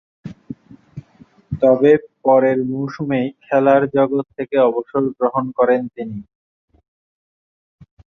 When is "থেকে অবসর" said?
4.37-5.03